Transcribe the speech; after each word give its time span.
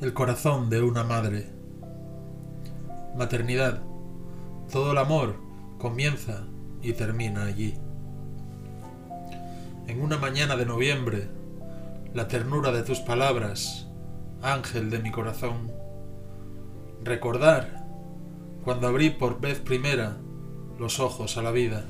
El 0.00 0.14
corazón 0.14 0.70
de 0.70 0.80
una 0.80 1.04
madre. 1.04 1.46
Maternidad. 3.18 3.82
Todo 4.72 4.92
el 4.92 4.98
amor 4.98 5.36
comienza 5.76 6.46
y 6.80 6.94
termina 6.94 7.44
allí. 7.44 7.74
En 9.88 10.00
una 10.00 10.16
mañana 10.16 10.56
de 10.56 10.64
noviembre, 10.64 11.28
la 12.14 12.28
ternura 12.28 12.72
de 12.72 12.82
tus 12.82 13.00
palabras, 13.00 13.88
ángel 14.40 14.88
de 14.88 15.00
mi 15.00 15.10
corazón. 15.10 15.70
Recordar 17.04 17.84
cuando 18.64 18.88
abrí 18.88 19.10
por 19.10 19.38
vez 19.38 19.60
primera 19.60 20.16
los 20.78 20.98
ojos 20.98 21.36
a 21.36 21.42
la 21.42 21.50
vida. 21.50 21.84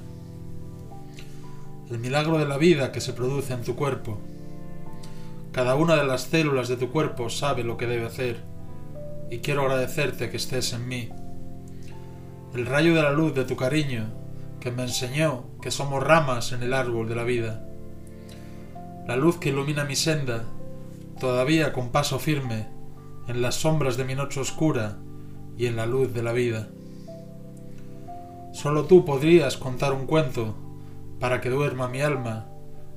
El 1.89 2.01
milagro 2.01 2.39
de 2.39 2.49
la 2.49 2.59
vida 2.59 2.91
que 2.91 3.01
se 3.01 3.13
produce 3.13 3.53
en 3.53 3.63
tu 3.63 3.77
cuerpo 3.77 4.19
cada 5.53 5.75
una 5.75 5.97
de 5.97 6.05
las 6.05 6.23
células 6.23 6.69
de 6.69 6.77
tu 6.77 6.91
cuerpo 6.91 7.29
sabe 7.29 7.65
lo 7.65 7.77
que 7.77 7.87
debe 7.87 8.07
hacer 8.07 8.43
y 9.31 9.39
quiero 9.39 9.63
agradecerte 9.63 10.31
que 10.31 10.37
estés 10.37 10.73
en 10.73 10.89
mí. 10.89 11.09
El 12.55 12.67
rayo 12.67 12.95
de 12.95 13.03
la 13.03 13.13
luz 13.13 13.35
de 13.35 13.45
tu 13.45 13.57
cariño 13.57 14.07
que 14.61 14.71
me 14.71 14.83
enseñó 14.83 15.45
que 15.63 15.71
somos 15.71 16.03
ramas 16.03 16.53
en 16.53 16.63
el 16.63 16.75
árbol 16.75 17.09
de 17.09 17.15
la 17.15 17.25
vida. 17.25 17.65
La 19.07 19.17
luz 19.17 19.39
que 19.39 19.49
ilumina 19.49 19.85
mi 19.85 19.97
senda, 19.97 20.45
todavía 21.19 21.73
con 21.73 21.91
paso 21.91 22.19
firme, 22.19 22.69
en 23.27 23.43
las 23.43 23.57
sombras 23.57 23.97
de 23.97 24.05
mi 24.05 24.15
noche 24.15 24.41
oscura 24.41 24.99
y 25.57 25.67
en 25.67 25.77
la 25.77 25.87
luz 25.87 26.13
de 26.13 26.23
la 26.23 26.33
vida. 26.33 26.69
Solo 28.53 28.85
tú 28.85 29.05
podrías 29.05 29.57
contar 29.57 29.93
un 29.93 30.07
cuento 30.07 30.55
para 31.21 31.41
que 31.41 31.51
duerma 31.51 31.89
mi 31.89 32.01
alma, 32.03 32.47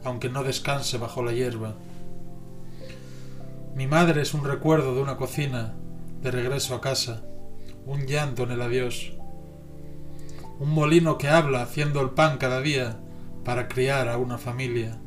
aunque 0.03 0.29
no 0.29 0.43
descanse 0.43 0.97
bajo 0.97 1.23
la 1.23 1.31
hierba. 1.31 1.75
Mi 3.75 3.87
madre 3.87 4.21
es 4.21 4.35
un 4.35 4.45
recuerdo 4.45 4.93
de 4.93 5.01
una 5.01 5.17
cocina, 5.17 5.73
de 6.21 6.29
regreso 6.29 6.75
a 6.75 6.81
casa, 6.81 7.23
un 7.87 8.05
llanto 8.05 8.43
en 8.43 8.51
el 8.51 8.61
adiós, 8.61 9.13
un 10.59 10.69
molino 10.69 11.17
que 11.17 11.27
habla 11.27 11.63
haciendo 11.63 11.99
el 12.01 12.11
pan 12.11 12.37
cada 12.37 12.61
día 12.61 12.99
para 13.43 13.67
criar 13.67 14.09
a 14.09 14.19
una 14.19 14.37
familia. 14.37 14.99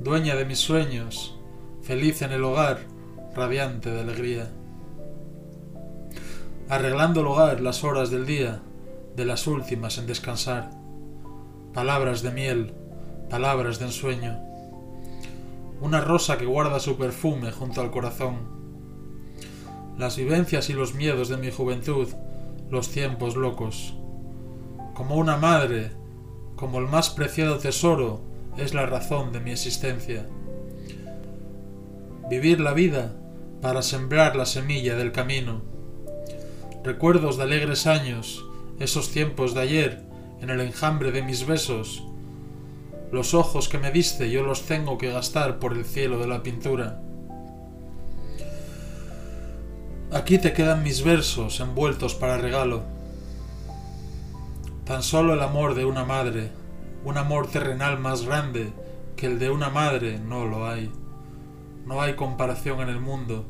Dueña 0.00 0.34
de 0.34 0.44
mis 0.44 0.58
sueños, 0.58 1.38
feliz 1.82 2.22
en 2.22 2.32
el 2.32 2.42
hogar, 2.42 2.80
radiante 3.36 3.92
de 3.92 4.00
alegría. 4.00 4.50
Arreglando 6.68 7.20
el 7.20 7.28
hogar 7.28 7.60
las 7.60 7.84
horas 7.84 8.10
del 8.10 8.26
día, 8.26 8.62
de 9.14 9.24
las 9.24 9.46
últimas 9.46 9.96
en 9.96 10.08
descansar. 10.08 10.70
Palabras 11.72 12.22
de 12.22 12.32
miel, 12.32 12.74
palabras 13.30 13.78
de 13.78 13.84
ensueño 13.84 14.51
una 15.82 16.00
rosa 16.00 16.38
que 16.38 16.46
guarda 16.46 16.78
su 16.78 16.96
perfume 16.96 17.50
junto 17.50 17.80
al 17.80 17.90
corazón. 17.90 18.36
Las 19.98 20.16
vivencias 20.16 20.70
y 20.70 20.74
los 20.74 20.94
miedos 20.94 21.28
de 21.28 21.36
mi 21.36 21.50
juventud, 21.50 22.06
los 22.70 22.90
tiempos 22.90 23.34
locos. 23.34 23.92
Como 24.94 25.16
una 25.16 25.36
madre, 25.36 25.90
como 26.54 26.78
el 26.78 26.86
más 26.86 27.10
preciado 27.10 27.58
tesoro, 27.58 28.22
es 28.56 28.74
la 28.74 28.86
razón 28.86 29.32
de 29.32 29.40
mi 29.40 29.50
existencia. 29.50 30.24
Vivir 32.30 32.60
la 32.60 32.74
vida 32.74 33.16
para 33.60 33.82
sembrar 33.82 34.36
la 34.36 34.46
semilla 34.46 34.94
del 34.94 35.10
camino. 35.10 35.62
Recuerdos 36.84 37.38
de 37.38 37.42
alegres 37.42 37.88
años, 37.88 38.44
esos 38.78 39.10
tiempos 39.10 39.52
de 39.52 39.62
ayer, 39.62 40.04
en 40.40 40.50
el 40.50 40.60
enjambre 40.60 41.10
de 41.10 41.22
mis 41.22 41.44
besos, 41.44 42.04
los 43.12 43.34
ojos 43.34 43.68
que 43.68 43.78
me 43.78 43.92
diste 43.92 44.30
yo 44.30 44.42
los 44.42 44.62
tengo 44.62 44.96
que 44.96 45.12
gastar 45.12 45.58
por 45.58 45.74
el 45.74 45.84
cielo 45.84 46.18
de 46.18 46.26
la 46.26 46.42
pintura. 46.42 46.98
Aquí 50.10 50.38
te 50.38 50.54
quedan 50.54 50.82
mis 50.82 51.04
versos 51.04 51.60
envueltos 51.60 52.14
para 52.14 52.38
regalo. 52.38 52.82
Tan 54.86 55.02
solo 55.02 55.34
el 55.34 55.42
amor 55.42 55.74
de 55.74 55.84
una 55.84 56.04
madre, 56.04 56.50
un 57.04 57.18
amor 57.18 57.48
terrenal 57.48 57.98
más 57.98 58.24
grande 58.24 58.72
que 59.14 59.26
el 59.26 59.38
de 59.38 59.50
una 59.50 59.68
madre, 59.68 60.18
no 60.18 60.46
lo 60.46 60.66
hay. 60.66 60.90
No 61.84 62.00
hay 62.00 62.14
comparación 62.14 62.80
en 62.80 62.88
el 62.88 63.00
mundo. 63.00 63.44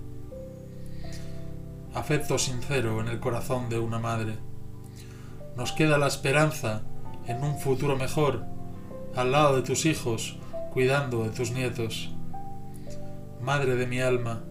Afecto 1.94 2.36
sincero 2.38 3.00
en 3.00 3.06
el 3.06 3.20
corazón 3.20 3.68
de 3.68 3.78
una 3.78 4.00
madre. 4.00 4.38
Nos 5.56 5.70
queda 5.70 5.98
la 5.98 6.08
esperanza 6.08 6.82
en 7.28 7.44
un 7.44 7.58
futuro 7.58 7.96
mejor 7.96 8.44
al 9.14 9.32
lado 9.32 9.56
de 9.56 9.62
tus 9.62 9.86
hijos, 9.86 10.38
cuidando 10.72 11.24
de 11.24 11.30
tus 11.30 11.50
nietos. 11.50 12.14
Madre 13.40 13.76
de 13.76 13.86
mi 13.86 14.00
alma, 14.00 14.44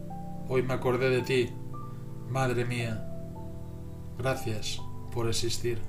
hoy 0.48 0.62
me 0.62 0.74
acordé 0.74 1.10
de 1.10 1.22
ti, 1.22 1.50
Madre 2.30 2.64
mía, 2.64 3.06
gracias 4.18 4.82
por 5.14 5.28
existir. 5.28 5.82